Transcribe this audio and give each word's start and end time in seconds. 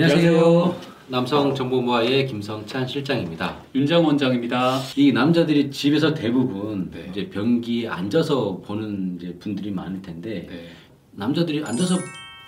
안녕하세요. 0.00 0.76
남성정보모아의 1.08 2.26
김성찬 2.26 2.86
실장입니다. 2.86 3.56
윤장 3.74 4.04
원장입니다. 4.04 4.78
이 4.94 5.10
남자들이 5.10 5.70
집에서 5.70 6.12
대부분 6.12 6.90
네. 6.90 7.06
이제 7.10 7.30
변기에 7.30 7.88
앉아서 7.88 8.58
보는 8.58 9.16
이제 9.18 9.34
분들이 9.38 9.70
많을 9.70 10.02
텐데 10.02 10.46
네. 10.50 10.68
남자들이 11.12 11.64
앉아서 11.64 11.96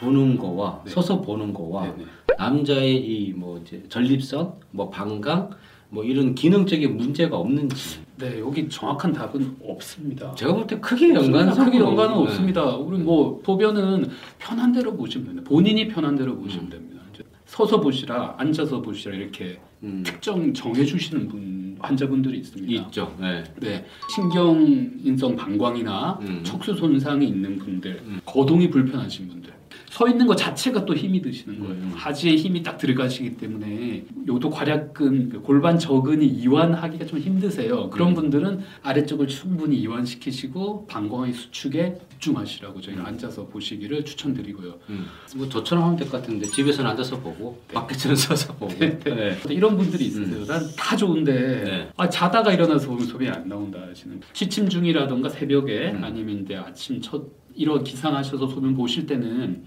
보는 0.00 0.36
거와 0.38 0.82
네. 0.86 0.90
서서 0.90 1.20
보는 1.20 1.54
거와 1.54 1.84
네, 1.86 1.94
네. 1.98 2.04
남자의 2.36 2.96
이 2.96 3.32
뭐 3.32 3.62
이제 3.64 3.80
전립선, 3.90 4.54
뭐 4.72 4.90
방광, 4.90 5.50
뭐 5.88 6.02
이런 6.02 6.34
기능적인 6.34 6.96
문제가 6.96 7.36
없는지 7.36 8.00
네, 8.16 8.40
여기 8.40 8.68
정확한 8.68 9.12
답은 9.12 9.58
없습니다. 9.62 10.34
제가 10.34 10.52
볼 10.52 10.66
때 10.66 10.80
크게 10.80 11.14
연관 11.14 11.54
크게 11.54 11.78
연관은 11.78 12.16
네. 12.16 12.22
없습니다. 12.22 12.64
우리 12.74 12.98
뭐 12.98 13.40
소변은 13.46 14.10
편한 14.40 14.72
대로 14.72 14.96
보시면 14.96 15.26
됩니다. 15.26 15.48
본인이 15.48 15.86
편한 15.86 16.16
대로 16.16 16.36
보시면 16.36 16.64
음. 16.64 16.70
됩니다. 16.70 16.95
서서 17.46 17.80
보시라, 17.80 18.34
앉아서 18.38 18.82
보시라 18.82 19.14
이렇게 19.14 19.58
음, 19.82 20.02
특정 20.04 20.52
정해주시는 20.52 21.28
분 21.28 21.76
환자분들이 21.78 22.38
있습니다. 22.38 22.86
있죠. 22.86 23.14
네. 23.20 23.44
네, 23.60 23.86
신경인성 24.14 25.36
방광이나 25.36 26.18
음. 26.22 26.40
척수 26.42 26.74
손상이 26.74 27.26
있는 27.28 27.58
분들, 27.58 28.02
음. 28.04 28.20
거동이 28.24 28.68
불편하신 28.70 29.28
분들, 29.28 29.35
서 29.96 30.06
있는 30.06 30.26
것 30.26 30.36
자체가 30.36 30.84
또 30.84 30.94
힘이 30.94 31.22
드시는 31.22 31.58
거예요. 31.58 31.72
음. 31.72 31.92
하지에 31.94 32.36
힘이 32.36 32.62
딱 32.62 32.76
들어가시기 32.76 33.38
때문에 33.38 34.04
요도 34.28 34.50
괄약근, 34.50 35.30
그 35.30 35.40
골반 35.40 35.78
저근이 35.78 36.26
이완하기가 36.26 37.06
좀 37.06 37.18
힘드세요. 37.18 37.88
그런 37.88 38.08
음. 38.10 38.14
분들은 38.14 38.60
아래쪽을 38.82 39.26
충분히 39.26 39.78
이완시키시고 39.78 40.86
방광의 40.86 41.32
수축에 41.32 41.96
집중하시라고 42.10 42.82
저희가 42.82 43.06
앉아서 43.06 43.46
보시기를 43.46 44.04
추천드리고요. 44.04 44.74
음. 44.90 45.06
뭐 45.34 45.48
저처럼 45.48 45.84
하면 45.84 45.96
될 45.96 46.10
것 46.10 46.20
같은데 46.20 46.46
집에서는 46.46 46.90
앉아서 46.90 47.18
보고 47.20 47.58
밖에서는 47.72 48.16
서서 48.16 48.52
보고 48.54 48.74
네, 48.78 48.98
네. 48.98 49.14
네. 49.14 49.54
이런 49.54 49.78
분들이 49.78 50.04
있으세요. 50.04 50.44
난 50.44 50.60
다 50.76 50.94
좋은데 50.94 51.32
네. 51.64 51.88
아, 51.96 52.06
자다가 52.06 52.52
일어나서 52.52 52.88
보면 52.88 53.06
소변이 53.06 53.30
안 53.30 53.48
나온다 53.48 53.78
하시는 53.88 54.20
취침 54.34 54.68
중이라던가 54.68 55.30
새벽에 55.30 55.92
음. 55.92 56.04
아니면 56.04 56.42
이제 56.44 56.54
아침 56.54 57.00
첫 57.00 57.24
일어 57.56 57.82
기상하셔서 57.82 58.46
소변 58.46 58.74
보실 58.74 59.06
때는 59.06 59.64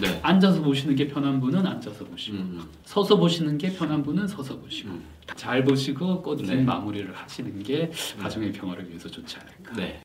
네. 0.00 0.20
앉아서 0.22 0.62
보시는 0.62 0.94
게 0.94 1.08
편한 1.08 1.40
분은 1.40 1.66
앉아서 1.66 2.04
보시고 2.04 2.38
음. 2.38 2.62
서서 2.84 3.16
보시는 3.16 3.58
게 3.58 3.72
편한 3.72 4.02
분은 4.02 4.26
서서 4.28 4.58
보시고 4.58 4.90
음. 4.90 5.04
잘 5.34 5.64
보시고 5.64 6.22
꽃은 6.22 6.44
네. 6.44 6.62
마무리를 6.62 7.12
하시는 7.14 7.62
게 7.62 7.90
가정의 8.18 8.52
평화를 8.52 8.88
위해서 8.88 9.08
좋지 9.08 9.36
않을까. 9.38 9.74
네. 9.74 10.00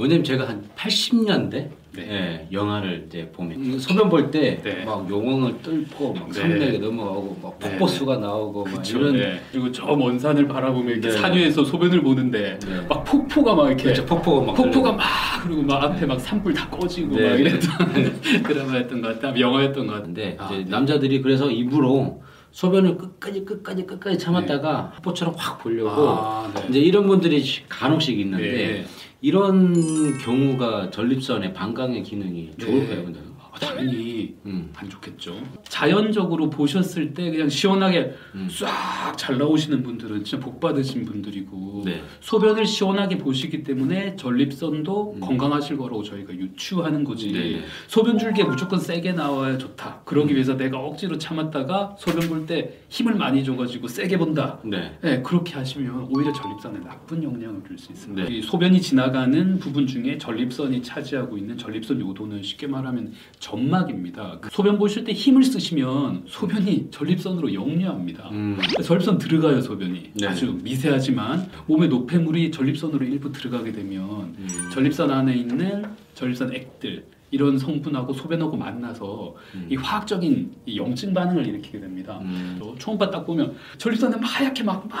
원장님 0.00 0.22
제가 0.22 0.48
한 0.48 0.64
80년대 0.76 1.50
네. 1.96 1.98
예, 1.98 2.48
영화를 2.52 3.06
이제 3.08 3.28
보면 3.32 3.60
이 3.64 3.76
소변 3.80 4.08
볼때 4.08 4.60
네. 4.62 4.84
막 4.84 5.10
용왕을 5.10 5.60
뚫고 5.60 6.12
막 6.14 6.28
네. 6.28 6.34
산맥에 6.34 6.78
넘어가고 6.78 7.36
막 7.42 7.58
네. 7.58 7.70
폭포수가 7.70 8.18
나오고 8.18 8.62
막 8.64 8.74
그쵸, 8.76 8.98
이런 9.00 9.16
네. 9.16 9.40
그리고 9.50 9.72
저 9.72 9.96
먼 9.96 10.16
산을 10.16 10.46
바라보면 10.46 10.88
이렇게 10.92 11.08
네. 11.08 11.10
산 11.16 11.34
위에서 11.34 11.64
소변을 11.64 12.00
보는데 12.04 12.60
네. 12.60 12.86
막 12.88 13.02
폭포가 13.02 13.56
막 13.56 13.66
이렇게 13.66 13.82
그렇죠, 13.82 14.06
폭포가 14.06 14.46
막 14.46 14.54
폭포가. 14.54 14.92
막 14.92 15.04
그리고 15.42 15.62
막 15.62 15.82
앞에 15.82 16.06
막 16.06 16.20
산불 16.20 16.54
다 16.54 16.70
꺼지고 16.70 17.16
네. 17.16 17.30
막 17.30 17.40
이랬던 17.40 18.22
드라마였던 18.46 19.02
것 19.02 19.20
같다 19.20 19.36
영화였던 19.40 19.84
것 19.88 19.92
같은데 19.94 20.36
아, 20.38 20.46
이제 20.46 20.58
네. 20.62 20.70
남자들이 20.70 21.20
그래서 21.22 21.50
입으로 21.50 22.22
소변을 22.50 22.96
끝까지 22.96 23.44
끝까지 23.44 23.86
끝까지 23.86 24.18
참았다가 24.18 24.92
폭포처럼 24.96 25.34
확 25.36 25.58
보려고 25.58 26.08
아, 26.08 26.50
네. 26.54 26.66
이제 26.70 26.78
이런 26.80 27.06
분들이 27.06 27.42
간혹씩 27.68 28.18
있는데 28.20 28.50
네. 28.52 28.86
이런 29.20 30.18
경우가 30.18 30.90
전립선의 30.90 31.52
방광의 31.52 32.02
기능이 32.02 32.52
네. 32.56 32.64
좋을까요, 32.64 33.04
원장님? 33.04 33.32
아, 33.37 33.37
당연히 33.60 34.36
음. 34.46 34.70
안 34.74 34.88
좋겠죠. 34.88 35.36
자연적으로 35.68 36.50
보셨을 36.50 37.14
때 37.14 37.30
그냥 37.30 37.48
시원하게 37.48 38.14
음. 38.34 38.48
싹잘 38.50 39.38
나오시는 39.38 39.82
분들은 39.82 40.24
진짜 40.24 40.42
복 40.42 40.60
받으신 40.60 41.04
분들이고 41.04 41.82
네. 41.84 42.02
소변을 42.20 42.66
시원하게 42.66 43.18
보시기 43.18 43.62
때문에 43.62 44.16
전립선도 44.16 45.14
음. 45.16 45.20
건강하실 45.20 45.76
거라고 45.76 46.02
저희가 46.02 46.32
유추하는 46.34 47.04
거지. 47.04 47.32
네. 47.32 47.62
소변 47.86 48.18
줄기에 48.18 48.44
무조건 48.44 48.78
세게 48.80 49.12
나와야 49.12 49.58
좋다. 49.58 50.02
그러기 50.04 50.34
위해서 50.34 50.54
내가 50.56 50.78
억지로 50.78 51.18
참았다가 51.18 51.96
소변 51.98 52.28
볼 52.28 52.38
때 52.48 52.78
힘을 52.88 53.14
많이 53.16 53.44
줘가지고 53.44 53.88
세게 53.88 54.16
본다. 54.16 54.58
네. 54.64 54.96
네, 55.02 55.20
그렇게 55.22 55.54
하시면 55.54 56.08
오히려 56.14 56.32
전립선에 56.32 56.78
나쁜 56.78 57.22
영향을 57.22 57.60
줄 57.66 57.76
수 57.76 57.92
있습니다. 57.92 58.28
네. 58.28 58.36
이 58.36 58.42
소변이 58.42 58.80
지나가는 58.80 59.58
부분 59.58 59.86
중에 59.86 60.16
전립선이 60.18 60.82
차지하고 60.82 61.36
있는 61.36 61.58
전립선 61.58 62.00
요도는 62.00 62.42
쉽게 62.42 62.66
말하면 62.68 63.12
점막입니다. 63.48 64.38
그 64.40 64.50
소변 64.52 64.78
보실 64.78 65.04
때 65.04 65.12
힘을 65.12 65.42
쓰시면 65.42 66.24
소변이 66.26 66.88
전립선으로 66.90 67.54
역류합니다. 67.54 68.28
음. 68.30 68.58
전립선 68.84 69.18
들어가요 69.18 69.60
소변이 69.62 70.10
네. 70.14 70.26
아주 70.26 70.58
미세하지만 70.62 71.50
몸의 71.66 71.88
노폐물이 71.88 72.50
전립선으로 72.50 73.06
일부 73.06 73.32
들어가게 73.32 73.72
되면 73.72 74.00
음. 74.38 74.48
전립선 74.72 75.10
안에 75.10 75.34
있는 75.34 75.84
전립선 76.14 76.54
액들 76.54 77.06
이런 77.30 77.58
성분하고 77.58 78.12
소변하고 78.12 78.56
만나서 78.56 79.34
음. 79.54 79.66
이 79.70 79.76
화학적인 79.76 80.54
이 80.66 80.78
염증 80.78 81.12
반응을 81.14 81.46
일으키게 81.46 81.80
됩니다. 81.80 82.18
음. 82.22 82.56
또 82.58 82.74
초음파 82.78 83.10
딱 83.10 83.24
보면 83.24 83.54
전립선에 83.78 84.16
막 84.16 84.26
하얗게 84.26 84.62
막, 84.62 84.86
막 84.88 84.98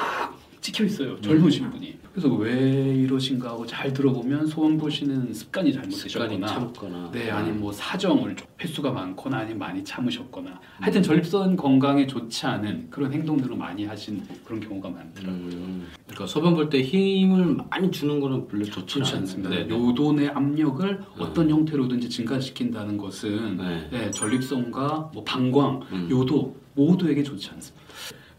찍혀 0.68 0.84
있어요. 0.84 1.18
젊으신 1.22 1.70
분이. 1.70 1.98
그래서 2.12 2.28
왜 2.34 2.52
이러신가 2.96 3.50
하고 3.50 3.64
잘 3.64 3.92
들어보면 3.92 4.46
소원 4.48 4.76
보시는 4.76 5.32
습관이 5.32 5.72
잘못되셨거나 5.72 7.10
네, 7.12 7.30
아니면 7.30 7.60
뭐 7.60 7.72
사정을 7.72 8.34
좀 8.34 8.46
횟수가 8.60 8.90
많거나 8.90 9.38
아니면 9.38 9.58
많이 9.58 9.84
참으셨거나 9.84 10.60
하여튼 10.80 11.02
전립선 11.02 11.56
건강에 11.56 12.06
좋지 12.06 12.44
않은 12.46 12.88
그런 12.90 13.12
행동들을 13.12 13.56
많이 13.56 13.84
하신 13.84 14.22
그런 14.44 14.58
경우가 14.60 14.88
많더라고요. 14.90 15.36
음. 15.52 15.86
그러니까 16.06 16.26
소변 16.26 16.54
볼 16.54 16.68
때 16.68 16.82
힘을 16.82 17.56
많이 17.70 17.90
주는 17.90 18.18
거는 18.20 18.48
별로 18.48 18.64
좋지 18.64 19.00
않습니다. 19.16 19.48
네. 19.50 19.64
내 20.16 20.26
압력을 20.28 21.00
어떤 21.18 21.48
형태로든지 21.48 22.10
증가시킨다는 22.10 22.98
것은 22.98 23.56
네. 23.58 23.88
네, 23.92 24.10
전립선과 24.10 25.12
뭐 25.14 25.22
방광, 25.24 25.80
음. 25.92 26.08
요도 26.10 26.56
모두에게 26.74 27.22
좋지 27.22 27.48
않습니다. 27.50 27.86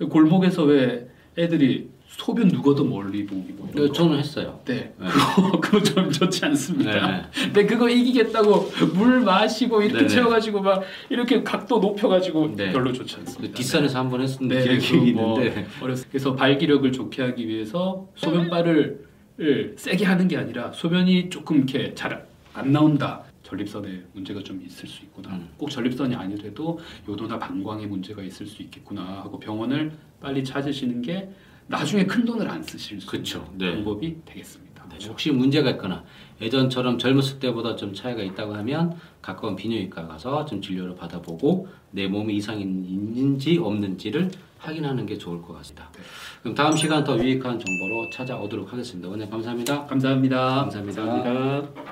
골목에서 0.09 0.63
왜 0.66 1.07
애들이 1.38 1.90
소변 2.09 2.47
누워도 2.50 2.84
멀리 2.86 3.25
보기 3.25 3.53
뭐 3.53 3.70
이런 3.72 3.84
네, 3.84 3.88
거. 3.88 3.94
저는 3.94 4.18
했어요. 4.20 4.59
네, 4.66 4.94
네. 4.97 5.08
그거 5.08 5.59
그거 5.62 5.84
좀 5.84 6.12
좋지 6.12 6.44
않습니다. 6.46 6.92
네. 7.08 7.24
근데 7.46 7.66
그거 7.66 7.88
이기겠다고 7.88 8.72
물 8.96 9.22
마시고 9.22 9.81
이렇게 9.81 10.00
네네. 10.00 10.08
채워가지고 10.09 10.62
막 10.62 10.84
이렇게 11.09 11.44
각도 11.44 11.80
높여가지고 11.80 12.56
네. 12.56 12.72
별로 12.74 12.92
좋지 12.92 13.16
그 13.16 13.22
않습니다. 13.22 13.53
뒷산에서 13.56 14.00
한 14.00 14.09
번 14.09 14.22
했었는데 14.22 14.64
네, 14.66 14.78
기억이 14.80 15.14
그거 15.14 15.22
뭐 15.28 15.40
있는데 15.40 15.68
어렸을 15.81 16.03
때 16.06 16.09
그래서 16.12 16.36
발기력을 16.36 16.92
좋게 16.92 17.22
하기 17.22 17.47
위해서 17.47 18.08
소변발을 18.16 19.08
을 19.41 19.76
세게 19.78 20.03
하는 20.03 20.28
게 20.28 20.36
아니라 20.36 20.72
소변이 20.74 21.30
조금 21.30 21.58
이렇게 21.58 21.94
잘 21.96 22.28
안 22.56 22.72
나온다. 22.74 23.24
전립선에 23.44 24.02
문제가 24.14 24.41
좀 24.44 24.62
있을 24.66 24.88
수 24.90 25.03
있구나. 25.06 25.30
음. 25.30 25.47
꼭 25.58 25.70
전립선이 25.70 26.14
아니더라도 26.14 26.80
요도나 27.08 27.40
방광에 27.40 27.86
문제가 27.86 28.22
있을 28.22 28.46
수 28.47 28.62
있겠구나 28.64 29.22
하고 29.24 29.40
병원을 29.40 29.91
빨리 30.20 30.44
찾으시는 30.44 31.02
게 31.03 31.30
나중에 31.69 32.06
큰 32.06 32.25
돈을 32.25 32.50
안 32.50 32.62
쓰실 32.62 33.00
수 33.00 33.07
그쵸. 33.07 33.46
있는 33.52 33.57
네. 33.57 33.75
방법이 33.75 34.18
되겠습니다. 34.25 34.69
네, 34.90 35.06
혹시 35.07 35.31
문제가 35.31 35.69
있거나 35.72 36.03
예전처럼 36.41 36.97
젊었을 36.97 37.40
때보다 37.40 37.75
좀 37.75 37.94
차이가 37.94 38.24
있다고 38.24 38.56
하면 38.56 38.97
가까운 39.22 39.56
비뇨기과 39.56 40.08
가서 40.08 40.46
좀 40.46 40.62
진료를 40.62 40.96
받아보고 40.96 41.68
내 41.91 42.08
몸에 42.08 42.34
이상이 42.34 42.63
있는지 42.63 43.58
없는지를 43.59 44.31
확인하는 44.58 45.06
게 45.06 45.18
좋을 45.18 45.41
것 45.41 45.53
같습니다. 45.58 45.90
네. 45.94 46.02
그럼 46.41 46.56
다음 46.56 46.75
시간 46.75 47.03
더 47.03 47.18
유익한 47.18 47.59
정보로 47.59 48.09
찾아오도록 48.12 48.74
하겠습니다. 48.74 49.08
오늘 49.08 49.29
감사합니다. 49.29 49.85
감사합니다. 49.85 50.38
감사합니다. 50.55 51.05
감사합니다. 51.05 51.90